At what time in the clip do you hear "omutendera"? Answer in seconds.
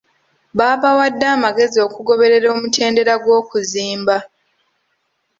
2.55-3.13